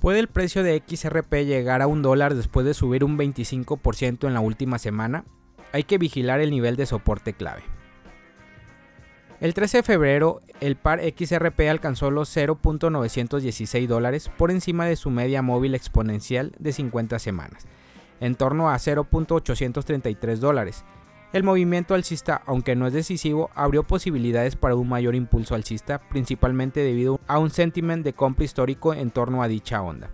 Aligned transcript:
¿Puede 0.00 0.18
el 0.18 0.28
precio 0.28 0.62
de 0.62 0.82
XRP 0.86 1.44
llegar 1.44 1.82
a 1.82 1.86
un 1.86 2.00
dólar 2.00 2.34
después 2.34 2.64
de 2.64 2.72
subir 2.72 3.04
un 3.04 3.18
25% 3.18 4.26
en 4.26 4.32
la 4.32 4.40
última 4.40 4.78
semana? 4.78 5.26
Hay 5.72 5.84
que 5.84 5.98
vigilar 5.98 6.40
el 6.40 6.50
nivel 6.50 6.76
de 6.76 6.86
soporte 6.86 7.34
clave. 7.34 7.62
El 9.40 9.52
13 9.52 9.78
de 9.78 9.82
febrero, 9.82 10.40
el 10.60 10.76
par 10.76 11.00
XRP 11.00 11.68
alcanzó 11.68 12.10
los 12.10 12.34
0.916 12.34 13.86
dólares 13.86 14.30
por 14.38 14.50
encima 14.50 14.86
de 14.86 14.96
su 14.96 15.10
media 15.10 15.42
móvil 15.42 15.74
exponencial 15.74 16.52
de 16.58 16.72
50 16.72 17.18
semanas, 17.18 17.66
en 18.20 18.36
torno 18.36 18.70
a 18.70 18.76
0.833 18.76 20.36
dólares. 20.36 20.82
El 21.32 21.44
movimiento 21.44 21.94
alcista, 21.94 22.42
aunque 22.44 22.74
no 22.74 22.88
es 22.88 22.92
decisivo, 22.92 23.50
abrió 23.54 23.84
posibilidades 23.84 24.56
para 24.56 24.74
un 24.74 24.88
mayor 24.88 25.14
impulso 25.14 25.54
alcista, 25.54 26.00
principalmente 26.00 26.80
debido 26.80 27.20
a 27.28 27.38
un 27.38 27.50
sentiment 27.50 28.04
de 28.04 28.14
compra 28.14 28.44
histórico 28.44 28.94
en 28.94 29.12
torno 29.12 29.40
a 29.40 29.46
dicha 29.46 29.80
onda. 29.80 30.10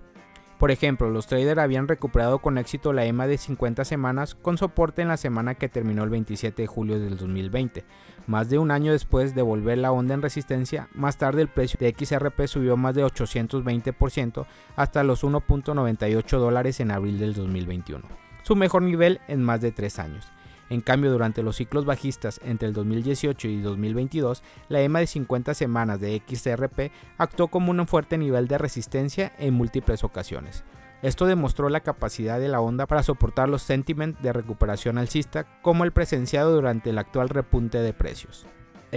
Por 0.58 0.70
ejemplo, 0.70 1.08
los 1.08 1.26
traders 1.26 1.58
habían 1.58 1.88
recuperado 1.88 2.40
con 2.40 2.58
éxito 2.58 2.92
la 2.92 3.06
EMA 3.06 3.26
de 3.26 3.38
50 3.38 3.86
semanas 3.86 4.34
con 4.34 4.58
soporte 4.58 5.00
en 5.00 5.08
la 5.08 5.16
semana 5.16 5.54
que 5.54 5.70
terminó 5.70 6.04
el 6.04 6.10
27 6.10 6.60
de 6.60 6.66
julio 6.66 7.00
del 7.00 7.16
2020. 7.16 7.84
Más 8.26 8.50
de 8.50 8.58
un 8.58 8.70
año 8.70 8.92
después 8.92 9.34
de 9.34 9.40
volver 9.40 9.78
la 9.78 9.92
onda 9.92 10.12
en 10.12 10.22
resistencia, 10.22 10.88
más 10.92 11.16
tarde 11.16 11.40
el 11.40 11.48
precio 11.48 11.78
de 11.80 11.94
XRP 11.98 12.46
subió 12.46 12.76
más 12.76 12.94
de 12.94 13.04
820% 13.04 14.46
hasta 14.76 15.02
los 15.02 15.24
1.98 15.24 16.38
dólares 16.38 16.80
en 16.80 16.90
abril 16.90 17.18
del 17.18 17.32
2021, 17.32 18.04
su 18.42 18.54
mejor 18.54 18.82
nivel 18.82 19.20
en 19.28 19.42
más 19.42 19.62
de 19.62 19.72
3 19.72 19.98
años. 19.98 20.35
En 20.68 20.80
cambio, 20.80 21.12
durante 21.12 21.42
los 21.42 21.56
ciclos 21.56 21.84
bajistas 21.84 22.40
entre 22.44 22.68
el 22.68 22.74
2018 22.74 23.48
y 23.48 23.60
2022, 23.60 24.42
la 24.68 24.80
EMA 24.80 25.00
de 25.00 25.06
50 25.06 25.54
semanas 25.54 26.00
de 26.00 26.20
XRP 26.26 26.90
actuó 27.18 27.48
como 27.48 27.70
un 27.70 27.86
fuerte 27.86 28.18
nivel 28.18 28.48
de 28.48 28.58
resistencia 28.58 29.32
en 29.38 29.54
múltiples 29.54 30.02
ocasiones. 30.02 30.64
Esto 31.02 31.26
demostró 31.26 31.68
la 31.68 31.80
capacidad 31.80 32.40
de 32.40 32.48
la 32.48 32.60
onda 32.60 32.86
para 32.86 33.02
soportar 33.02 33.48
los 33.48 33.62
sentiment 33.62 34.18
de 34.20 34.32
recuperación 34.32 34.98
alcista 34.98 35.44
como 35.62 35.84
el 35.84 35.92
presenciado 35.92 36.54
durante 36.54 36.90
el 36.90 36.98
actual 36.98 37.28
repunte 37.28 37.78
de 37.78 37.92
precios. 37.92 38.46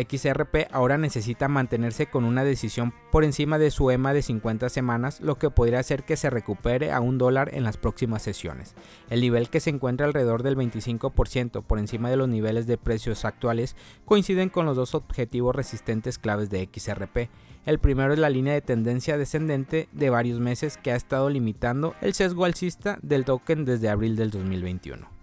XRP 0.08 0.68
ahora 0.72 0.98
necesita 0.98 1.48
mantenerse 1.48 2.08
con 2.08 2.24
una 2.24 2.44
decisión 2.44 2.94
por 3.12 3.24
encima 3.24 3.58
de 3.58 3.72
su 3.72 3.90
EMA 3.92 4.14
de 4.14 4.22
50 4.22 4.70
semanas, 4.70 5.22
lo 5.22 5.38
que 5.38 5.50
podría 5.50 5.80
hacer 5.80 6.04
que 6.04 6.18
se 6.18 6.30
recupere 6.30 6.92
a 6.92 7.00
un 7.00 7.18
dólar 7.18 7.54
en 7.54 7.64
las 7.64 7.78
próximas 7.78 8.22
sesiones. 8.22 8.76
El 9.10 9.22
nivel 9.22 9.50
que 9.50 9.60
se 9.60 9.70
encuentra 9.70 10.06
alrededor 10.06 10.44
del 10.44 10.58
25% 10.58 11.64
por 11.64 11.80
encima 11.80 12.10
de 12.10 12.18
los 12.18 12.30
niveles 12.30 12.68
de 12.68 12.78
precios 12.78 13.26
actuales 13.26 13.76
coinciden 14.06 14.50
con 14.50 14.66
los 14.66 14.78
dos 14.78 14.96
objetivos 14.96 15.56
resistentes 15.56 16.18
claves 16.18 16.50
de 16.50 16.70
XRP. 16.72 17.30
El 17.66 17.80
primero 17.80 18.14
es 18.14 18.20
la 18.20 18.30
línea 18.30 18.54
de 18.54 18.62
tendencia 18.62 19.18
descendente 19.18 19.90
de 19.92 20.10
varios 20.10 20.40
meses 20.40 20.78
que 20.78 20.92
ha 20.92 20.96
estado 20.96 21.30
limitando 21.30 21.96
el 22.02 22.14
sesgo 22.14 22.46
alcista 22.46 23.00
del 23.02 23.26
token 23.26 23.66
desde 23.66 23.90
abril 23.90 24.16
del 24.16 24.32
2021. 24.32 25.19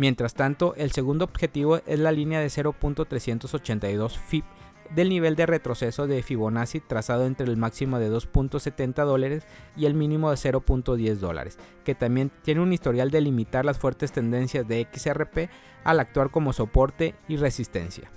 Mientras 0.00 0.32
tanto, 0.32 0.74
el 0.78 0.92
segundo 0.92 1.26
objetivo 1.26 1.82
es 1.84 1.98
la 1.98 2.10
línea 2.10 2.40
de 2.40 2.46
0.382 2.46 4.16
FIB 4.16 4.44
del 4.94 5.10
nivel 5.10 5.36
de 5.36 5.44
retroceso 5.44 6.06
de 6.06 6.22
Fibonacci 6.22 6.80
trazado 6.80 7.26
entre 7.26 7.44
el 7.44 7.58
máximo 7.58 7.98
de 7.98 8.10
2.70 8.10 9.04
dólares 9.04 9.44
y 9.76 9.84
el 9.84 9.92
mínimo 9.92 10.30
de 10.30 10.38
0.10 10.38 11.16
dólares, 11.16 11.58
que 11.84 11.94
también 11.94 12.30
tiene 12.40 12.62
un 12.62 12.72
historial 12.72 13.10
de 13.10 13.20
limitar 13.20 13.66
las 13.66 13.76
fuertes 13.76 14.10
tendencias 14.10 14.66
de 14.66 14.88
XRP 14.90 15.50
al 15.84 16.00
actuar 16.00 16.30
como 16.30 16.54
soporte 16.54 17.14
y 17.28 17.36
resistencia. 17.36 18.10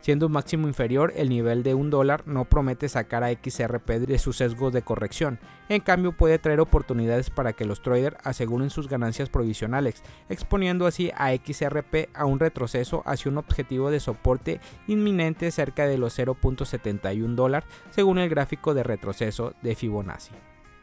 Siendo 0.00 0.26
un 0.26 0.32
máximo 0.32 0.66
inferior, 0.66 1.12
el 1.14 1.28
nivel 1.28 1.62
de 1.62 1.74
un 1.74 1.90
dólar 1.90 2.22
no 2.26 2.46
promete 2.46 2.88
sacar 2.88 3.22
a 3.22 3.30
XRP 3.30 3.90
de 4.06 4.18
sus 4.18 4.38
sesgos 4.38 4.72
de 4.72 4.82
corrección. 4.82 5.38
En 5.68 5.80
cambio, 5.80 6.12
puede 6.12 6.38
traer 6.38 6.60
oportunidades 6.60 7.28
para 7.28 7.52
que 7.52 7.66
los 7.66 7.82
traders 7.82 8.16
aseguren 8.24 8.70
sus 8.70 8.88
ganancias 8.88 9.28
provisionales, 9.28 10.02
exponiendo 10.28 10.86
así 10.86 11.10
a 11.14 11.34
XRP 11.34 12.08
a 12.14 12.24
un 12.24 12.40
retroceso 12.40 13.02
hacia 13.04 13.30
un 13.30 13.38
objetivo 13.38 13.90
de 13.90 14.00
soporte 14.00 14.60
inminente 14.86 15.50
cerca 15.50 15.86
de 15.86 15.98
los 15.98 16.18
0.71 16.18 17.34
dólares, 17.34 17.68
según 17.90 18.18
el 18.18 18.30
gráfico 18.30 18.72
de 18.72 18.82
retroceso 18.82 19.52
de 19.62 19.74
Fibonacci. 19.74 20.32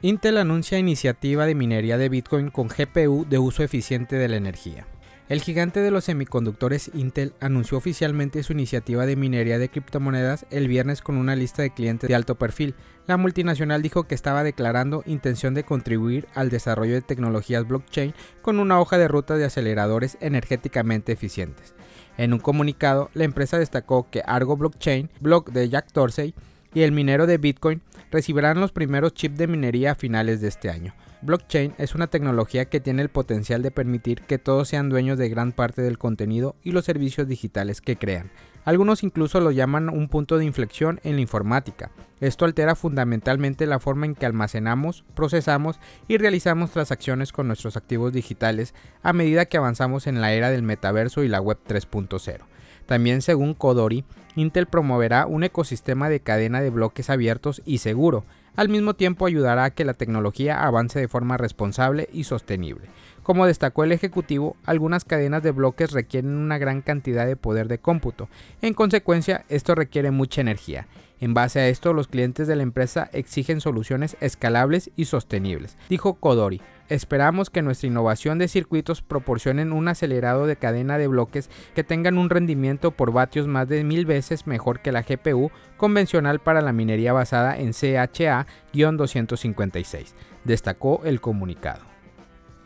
Intel 0.02 0.38
anuncia 0.38 0.78
iniciativa 0.78 1.48
de 1.48 1.56
minería 1.56 1.98
de 1.98 2.10
Bitcoin 2.10 2.52
con 2.52 2.68
GPU 2.68 3.26
de 3.28 3.40
uso 3.40 3.64
eficiente 3.64 4.16
de 4.16 4.28
la 4.28 4.36
energía. 4.36 4.86
El 5.30 5.42
gigante 5.42 5.82
de 5.82 5.92
los 5.92 6.06
semiconductores 6.06 6.90
Intel 6.94 7.34
anunció 7.42 7.78
oficialmente 7.78 8.44
su 8.44 8.54
iniciativa 8.54 9.06
de 9.06 9.18
minería 9.18 9.60
de 9.60 9.68
criptomonedas 9.68 10.46
el 10.52 10.70
viernes 10.70 11.02
con 11.02 11.18
una 11.18 11.36
lista 11.36 11.62
de 11.62 11.74
clientes 11.74 12.08
de 12.08 12.16
alto 12.16 12.36
perfil. 12.36 12.76
La 13.08 13.18
multinacional 13.18 13.82
dijo 13.82 14.04
que 14.04 14.16
estaba 14.16 14.46
declarando 14.46 15.04
intención 15.06 15.54
de 15.54 15.66
contribuir 15.66 16.30
al 16.34 16.50
desarrollo 16.50 16.94
de 16.94 17.02
tecnologías 17.02 17.68
blockchain 17.68 18.14
con 18.42 18.58
una 18.58 18.80
hoja 18.80 18.98
de 18.98 19.10
ruta 19.10 19.36
de 19.36 19.44
aceleradores 19.44 20.18
energéticamente 20.22 21.12
eficientes. 21.12 21.76
En 22.18 22.32
un 22.32 22.40
comunicado, 22.40 23.10
la 23.14 23.26
empresa 23.26 23.60
destacó 23.60 24.10
que 24.10 24.24
Argo 24.26 24.56
Blockchain, 24.56 25.10
blog 25.20 25.52
de 25.52 25.68
Jack 25.68 25.92
Dorsey, 25.92 26.34
y 26.74 26.84
el 26.84 26.92
minero 26.92 27.28
de 27.28 27.38
Bitcoin 27.38 27.82
recibirán 28.12 28.60
los 28.60 28.72
primeros 28.72 29.14
chips 29.14 29.38
de 29.38 29.48
minería 29.48 29.92
a 29.92 29.96
finales 29.96 30.42
de 30.42 30.48
este 30.48 30.70
año. 30.70 30.94
Blockchain 31.22 31.74
es 31.78 31.96
una 31.96 32.08
tecnología 32.08 32.66
que 32.66 32.80
tiene 32.80 33.02
el 33.02 33.10
potencial 33.10 33.64
de 33.64 33.72
permitir 33.72 34.22
que 34.22 34.38
todos 34.38 34.68
sean 34.68 34.90
dueños 34.90 35.18
de 35.18 35.30
gran 35.30 35.52
parte 35.52 35.82
del 35.82 35.98
contenido 35.98 36.56
y 36.64 36.72
los 36.72 36.86
servicios 36.86 37.28
digitales 37.28 37.82
que 37.82 37.98
crean. 37.98 38.30
Algunos 38.66 39.02
incluso 39.02 39.40
lo 39.40 39.52
llaman 39.52 39.90
un 39.90 40.10
punto 40.10 40.38
de 40.38 40.46
inflexión 40.46 41.00
en 41.04 41.16
la 41.16 41.22
informática. 41.22 41.90
Esto 42.20 42.46
altera 42.46 42.76
fundamentalmente 42.76 43.66
la 43.66 43.80
forma 43.80 44.06
en 44.06 44.14
que 44.14 44.26
almacenamos, 44.26 45.06
procesamos 45.16 45.80
y 46.08 46.18
realizamos 46.18 46.72
transacciones 46.72 47.32
con 47.32 47.48
nuestros 47.48 47.78
activos 47.78 48.12
digitales 48.12 48.74
a 49.04 49.14
medida 49.14 49.46
que 49.46 49.58
avanzamos 49.58 50.06
en 50.06 50.20
la 50.20 50.34
era 50.34 50.50
del 50.50 50.64
metaverso 50.64 51.24
y 51.24 51.30
la 51.30 51.40
web 51.40 51.58
3.0. 51.66 52.42
También 52.88 53.22
según 53.22 53.54
Kodori, 53.54 54.04
Intel 54.36 54.66
promoverá 54.66 55.28
un 55.28 55.44
ecosistema 55.44 56.10
de 56.10 56.20
cadena 56.20 56.62
de 56.62 56.72
bloques 56.72 57.10
abiertos 57.10 57.62
y 57.66 57.78
seguro, 57.78 58.24
al 58.58 58.70
mismo 58.70 58.96
tiempo 58.96 59.28
ayudará 59.28 59.66
a 59.66 59.70
que 59.70 59.86
la 59.86 59.94
tecnología 59.94 60.66
avance 60.66 61.00
de 61.00 61.08
forma 61.08 61.38
responsable 61.38 62.10
y 62.12 62.24
sostenible. 62.24 62.88
Como 63.22 63.46
destacó 63.46 63.84
el 63.84 63.92
ejecutivo, 63.92 64.58
algunas 64.66 65.06
cadenas 65.06 65.44
de 65.44 65.52
bloques 65.52 65.92
requieren 65.92 66.36
una 66.36 66.58
gran 66.58 66.82
cantidad 66.82 67.28
de 67.28 67.36
poder 67.36 67.68
de 67.68 67.78
cómputo. 67.78 68.30
En 68.64 68.74
consecuencia, 68.74 69.46
esto 69.48 69.76
requiere 69.76 70.10
mucha 70.10 70.42
energía. 70.42 70.88
En 71.20 71.36
base 71.36 71.60
a 71.60 71.68
esto, 71.68 71.94
los 71.94 72.08
clientes 72.08 72.48
de 72.48 72.56
la 72.56 72.64
empresa 72.64 73.12
exigen 73.14 73.62
soluciones 73.62 74.18
escalables 74.22 74.90
y 74.96 75.06
sostenibles, 75.06 75.78
dijo 75.88 76.16
Kodori. 76.16 76.60
Esperamos 76.90 77.50
que 77.50 77.62
nuestra 77.62 77.88
innovación 77.88 78.38
de 78.40 78.48
circuitos 78.48 79.02
proporcionen 79.02 79.74
un 79.74 79.90
acelerado 79.90 80.48
de 80.48 80.56
cadena 80.56 80.98
de 80.98 81.08
bloques 81.08 81.50
que 81.76 81.84
tengan 81.84 82.18
un 82.18 82.30
rendimiento 82.30 82.92
por 82.92 83.12
vatios 83.12 83.46
más 83.48 83.68
de 83.68 83.84
mil 83.84 84.06
veces 84.06 84.48
mejor 84.48 84.80
que 84.80 84.94
la 84.94 85.02
GPU 85.02 85.52
convencional 85.76 86.40
para 86.40 86.62
la 86.62 86.72
minería 86.72 87.12
basada 87.12 87.58
en 87.58 87.74
CHA-256, 87.74 90.14
destacó 90.46 91.02
el 91.04 91.20
comunicado. 91.20 91.84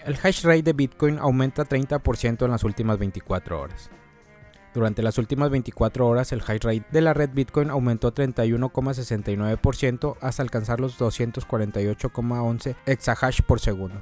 El 0.05 0.15
hash 0.21 0.43
rate 0.43 0.61
de 0.63 0.73
Bitcoin 0.73 1.17
aumenta 1.19 1.63
30% 1.65 2.45
en 2.45 2.51
las 2.51 2.63
últimas 2.63 2.99
24 2.99 3.59
horas. 3.59 3.89
Durante 4.73 5.03
las 5.03 5.17
últimas 5.17 5.49
24 5.49 6.07
horas, 6.07 6.31
el 6.31 6.41
hash 6.41 6.61
rate 6.61 6.85
de 6.91 7.01
la 7.01 7.13
red 7.13 7.31
Bitcoin 7.33 7.69
aumentó 7.69 8.13
31,69% 8.13 10.15
hasta 10.21 10.41
alcanzar 10.41 10.79
los 10.79 10.97
248,11 10.97 12.77
exahash 12.85 13.41
por 13.41 13.59
segundo, 13.59 14.01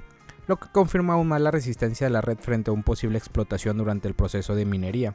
lo 0.50 0.58
que 0.58 0.68
confirma 0.72 1.14
aún 1.14 1.28
más 1.28 1.42
la 1.42 1.52
resistencia 1.52 2.08
de 2.08 2.12
la 2.12 2.22
red 2.22 2.40
frente 2.40 2.72
a 2.72 2.74
una 2.74 2.82
posible 2.82 3.20
explotación 3.20 3.78
durante 3.78 4.08
el 4.08 4.16
proceso 4.16 4.56
de 4.56 4.66
minería. 4.66 5.14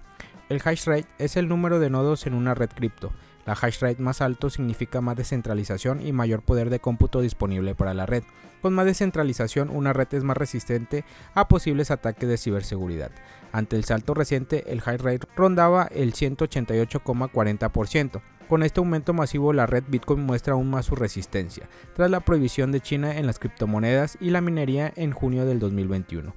El 0.49 0.62
hash 0.65 0.84
rate 0.84 1.09
es 1.19 1.37
el 1.37 1.49
número 1.49 1.81
de 1.81 1.91
nodos 1.91 2.28
en 2.28 2.34
una 2.34 2.55
red 2.55 2.71
cripto. 2.71 3.12
La 3.45 3.55
hash 3.55 3.81
rate 3.81 4.00
más 4.00 4.21
alto 4.21 4.49
significa 4.49 5.00
más 5.00 5.17
descentralización 5.17 6.06
y 6.06 6.12
mayor 6.12 6.43
poder 6.43 6.71
de 6.71 6.78
cómputo 6.78 7.21
disponible 7.21 7.75
para 7.75 7.95
la 7.95 8.06
red. 8.06 8.22
Con 8.62 8.75
más 8.75 8.87
descentralización, 8.87 9.71
una 9.71 9.92
red 9.92 10.07
es 10.13 10.22
más 10.22 10.36
resistente 10.36 11.04
a 11.34 11.48
posibles 11.48 11.91
ataques 11.91 12.28
de 12.28 12.39
ciberseguridad. 12.39 13.10
Ante 13.51 13.75
el 13.75 13.83
salto 13.83 14.15
reciente, 14.15 14.71
el 14.71 14.83
hash 14.87 15.01
rate 15.01 15.27
rondaba 15.34 15.89
el 15.91 16.13
188,40%. 16.13 18.22
Con 18.48 18.62
este 18.62 18.80
aumento 18.80 19.14
masivo, 19.14 19.52
la 19.54 19.66
red 19.66 19.84
Bitcoin 19.88 20.20
muestra 20.20 20.52
aún 20.52 20.68
más 20.68 20.86
su 20.86 20.94
resistencia, 20.94 21.68
tras 21.94 22.10
la 22.10 22.20
prohibición 22.20 22.72
de 22.72 22.80
China 22.80 23.16
en 23.16 23.26
las 23.26 23.38
criptomonedas 23.38 24.18
y 24.20 24.30
la 24.30 24.42
minería 24.42 24.92
en 24.96 25.12
junio 25.12 25.46
del 25.46 25.58
2021. 25.58 26.34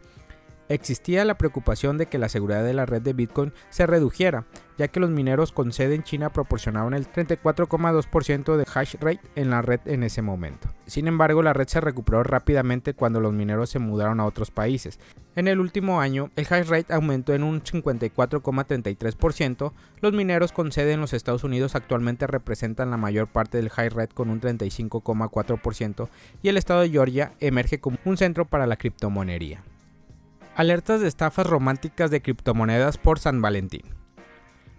Existía 0.69 1.25
la 1.25 1.37
preocupación 1.37 1.97
de 1.97 2.07
que 2.07 2.17
la 2.17 2.29
seguridad 2.29 2.63
de 2.63 2.73
la 2.73 2.85
red 2.85 3.01
de 3.01 3.13
Bitcoin 3.13 3.53
se 3.69 3.87
redujera, 3.87 4.45
ya 4.77 4.87
que 4.87 4.99
los 4.99 5.09
mineros 5.09 5.51
con 5.51 5.71
sede 5.71 5.95
en 5.95 6.03
China 6.03 6.31
proporcionaban 6.31 6.93
el 6.93 7.11
34,2% 7.11 8.57
de 8.57 8.65
hash 8.73 8.95
rate 8.99 9.21
en 9.35 9.49
la 9.49 9.61
red 9.61 9.79
en 9.85 10.03
ese 10.03 10.21
momento. 10.21 10.69
Sin 10.85 11.07
embargo, 11.07 11.41
la 11.41 11.53
red 11.53 11.67
se 11.67 11.81
recuperó 11.81 12.23
rápidamente 12.23 12.93
cuando 12.93 13.19
los 13.19 13.33
mineros 13.33 13.69
se 13.69 13.79
mudaron 13.79 14.19
a 14.19 14.25
otros 14.25 14.51
países. 14.51 14.99
En 15.35 15.47
el 15.47 15.59
último 15.59 16.01
año, 16.01 16.31
el 16.35 16.47
hash 16.49 16.67
rate 16.67 16.93
aumentó 16.93 17.33
en 17.33 17.43
un 17.43 17.61
54,33%. 17.61 19.73
Los 20.01 20.13
mineros 20.13 20.51
con 20.51 20.71
sede 20.71 20.93
en 20.93 21.01
los 21.01 21.13
Estados 21.13 21.43
Unidos 21.43 21.75
actualmente 21.75 22.27
representan 22.27 22.91
la 22.91 22.97
mayor 22.97 23.27
parte 23.27 23.57
del 23.57 23.71
hash 23.75 23.93
rate 23.93 24.13
con 24.13 24.29
un 24.29 24.41
35,4% 24.41 26.09
y 26.41 26.49
el 26.49 26.57
estado 26.57 26.81
de 26.81 26.89
Georgia 26.89 27.31
emerge 27.39 27.79
como 27.79 27.97
un 28.05 28.17
centro 28.17 28.45
para 28.45 28.67
la 28.67 28.77
criptomonería. 28.77 29.63
Alertas 30.57 31.01
de 31.01 31.07
estafas 31.07 31.45
románticas 31.45 32.09
de 32.09 32.23
criptomonedas 32.23 32.97
por 32.97 33.19
San 33.19 33.43
Valentín. 33.43 33.83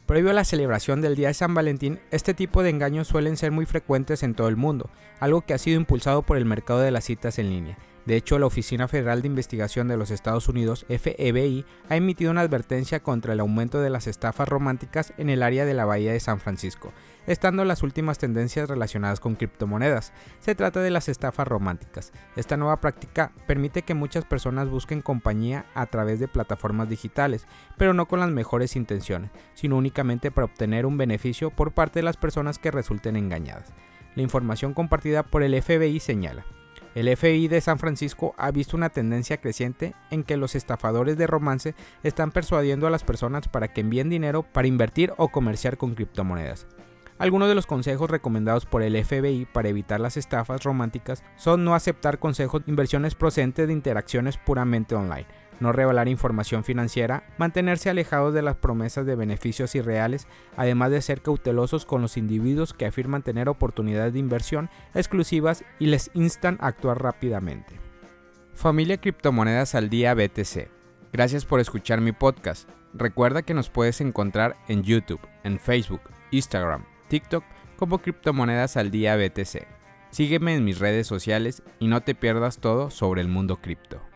Previo 0.07 0.31
a 0.31 0.33
la 0.33 0.43
celebración 0.43 1.01
del 1.01 1.15
Día 1.15 1.29
de 1.29 1.35
San 1.35 1.55
Valentín, 1.55 2.01
este 2.11 2.35
tipo 2.35 2.65
de 2.65 2.71
engaños 2.71 3.07
suelen 3.07 3.37
ser 3.37 3.53
muy 3.53 3.65
frecuentes 3.65 4.25
en 4.25 4.35
todo 4.35 4.49
el 4.49 4.57
mundo, 4.57 4.91
algo 5.21 5.43
que 5.43 5.55
ha 5.55 5.59
sido 5.59 5.77
impulsado 5.77 6.23
por 6.23 6.37
el 6.37 6.47
mercado 6.47 6.81
de 6.81 6.91
las 6.91 7.05
citas 7.05 7.39
en 7.39 7.51
línea. 7.51 7.79
De 8.09 8.17
hecho, 8.17 8.39
la 8.39 8.47
Oficina 8.47 8.89
Federal 8.89 9.21
de 9.21 9.27
Investigación 9.27 9.87
de 9.87 9.99
los 9.99 10.11
Estados 10.11 10.49
Unidos, 10.49 10.87
FBI, 10.89 11.67
ha 11.91 11.97
emitido 11.97 12.31
una 12.31 12.41
advertencia 12.41 13.01
contra 13.01 13.35
el 13.35 13.41
aumento 13.41 13.83
de 13.83 13.91
las 13.91 14.07
estafas 14.07 14.49
románticas 14.49 15.13
en 15.19 15.29
el 15.29 15.43
área 15.43 15.67
de 15.67 15.75
la 15.75 15.85
Bahía 15.85 16.15
de 16.15 16.19
San 16.19 16.41
Francisco, 16.41 16.95
estando 17.27 17.67
las 17.67 17.83
últimas 17.83 18.17
tendencias 18.17 18.67
relacionadas 18.67 19.21
con 19.21 19.35
criptomonedas. 19.35 20.15
Se 20.39 20.55
trata 20.55 20.81
de 20.81 20.89
las 20.89 21.11
estafas 21.11 21.47
románticas. 21.47 22.15
Esta 22.35 22.57
nueva 22.57 22.81
práctica 22.81 23.31
permite 23.47 23.83
que 23.83 23.93
muchas 23.93 24.25
personas 24.25 24.71
busquen 24.71 25.03
compañía 25.03 25.67
a 25.75 25.85
través 25.85 26.19
de 26.19 26.29
plataformas 26.29 26.89
digitales, 26.89 27.47
pero 27.77 27.93
no 27.93 28.09
con 28.09 28.21
las 28.21 28.31
mejores 28.31 28.75
intenciones, 28.75 29.31
sino 29.53 29.77
únicamente 29.77 30.31
para 30.31 30.47
obtener 30.47 30.87
un 30.87 30.97
beneficio 30.97 31.51
por 31.51 31.73
parte 31.73 31.99
de 31.99 32.05
las 32.05 32.17
personas 32.17 32.59
que 32.59 32.71
resulten 32.71 33.17
engañadas. 33.17 33.71
La 34.15 34.23
información 34.23 34.73
compartida 34.73 35.25
por 35.25 35.43
el 35.43 35.63
FBI 35.63 36.01
señala, 36.01 36.47
el 36.99 37.17
FBI 37.17 37.47
de 37.47 37.61
San 37.61 37.79
Francisco 37.79 38.35
ha 38.37 38.51
visto 38.51 38.77
una 38.77 38.89
tendencia 38.89 39.37
creciente 39.37 39.95
en 40.11 40.25
que 40.25 40.37
los 40.37 40.57
estafadores 40.57 41.17
de 41.17 41.29
romance 41.29 41.77
están 42.03 42.33
persuadiendo 42.33 42.89
a 42.89 42.91
las 42.91 43.05
personas 43.05 43.47
para 43.47 43.69
que 43.69 43.83
envíen 43.83 44.11
dinero 44.11 44.43
para 44.43 44.67
invertir 44.67 45.13
o 45.17 45.29
comerciar 45.29 45.77
con 45.77 45.95
criptomonedas. 45.95 46.67
Algunos 47.19 47.49
de 47.49 47.55
los 47.55 47.67
consejos 47.67 48.11
recomendados 48.11 48.67
por 48.67 48.83
el 48.83 48.97
FBI 49.05 49.47
para 49.53 49.69
evitar 49.69 50.01
las 50.01 50.17
estafas 50.17 50.65
románticas 50.65 51.23
son 51.37 51.65
no 51.65 51.77
aceptar 51.77 52.19
consejos 52.19 52.65
de 52.65 52.71
inversiones 52.73 53.15
procedentes 53.15 53.69
de 53.69 53.73
interacciones 53.73 54.37
puramente 54.37 54.97
online, 54.97 55.27
no 55.61 55.73
revelar 55.73 56.09
información 56.09 56.65
financiera, 56.65 57.25
mantenerse 57.39 57.91
alejados 57.91 58.35
de 58.35 58.43
las 58.43 58.57
promesas 58.57 59.07
de 59.07 59.17
beneficios 59.17 59.75
irreales, 59.75 60.27
además 60.57 60.91
de 60.91 61.03
ser 61.03 61.23
cautelosos 61.23 61.85
con 61.85 62.03
los 62.03 62.17
individuos 62.17 62.75
que 62.75 62.87
afirman 62.87 63.23
tener 63.23 63.49
oportunidades 63.49 64.13
de 64.13 64.19
inversión 64.19 64.71
exclusivas 64.95 65.65
y 65.79 65.87
les 65.87 66.11
instan 66.15 66.59
a 66.61 66.69
actuar 66.69 67.03
rápidamente. 67.03 67.75
Familia 68.55 68.97
Criptomonedas 69.01 69.75
al 69.75 69.89
Día 69.89 70.15
BTC. 70.15 70.69
Gracias 71.13 71.45
por 71.45 71.61
escuchar 71.61 72.01
mi 72.01 72.13
podcast. 72.13 72.69
Recuerda 72.93 73.43
que 73.43 73.55
nos 73.55 73.71
puedes 73.71 74.01
encontrar 74.01 74.57
en 74.67 74.83
YouTube, 74.83 75.21
en 75.45 75.59
Facebook, 75.59 76.01
Instagram, 76.31 76.85
TikTok 77.09 77.45
como 77.77 77.99
Criptomonedas 77.99 78.77
al 78.77 78.91
Día 78.91 79.17
BTC. 79.17 79.67
Sígueme 80.11 80.55
en 80.55 80.65
mis 80.65 80.79
redes 80.79 81.07
sociales 81.07 81.63
y 81.79 81.87
no 81.87 82.01
te 82.01 82.15
pierdas 82.15 82.59
todo 82.59 82.91
sobre 82.91 83.21
el 83.21 83.29
mundo 83.29 83.57
cripto. 83.57 84.08